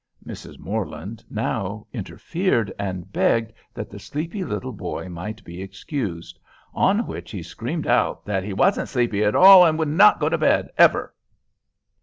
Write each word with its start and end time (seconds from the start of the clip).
Mrs. 0.25 0.57
Morland 0.57 1.23
now 1.29 1.85
interfered, 1.93 2.73
and 2.79 3.11
begged 3.13 3.53
that 3.75 3.91
the 3.91 3.99
sleepy 3.99 4.43
little 4.43 4.71
boy 4.71 5.07
might 5.09 5.43
be 5.43 5.61
excused; 5.61 6.39
on 6.73 7.05
which 7.05 7.29
he 7.29 7.43
screamed 7.43 7.85
out 7.85 8.25
that 8.25 8.43
"he 8.43 8.51
wasn't 8.51 8.89
sleepy 8.89 9.23
at 9.23 9.35
all, 9.35 9.63
and 9.63 9.77
would 9.77 9.87
not 9.89 10.19
go 10.19 10.27
to 10.27 10.39
bed 10.39 10.71
ever." 10.75 11.13